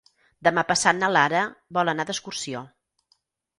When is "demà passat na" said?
0.45-1.09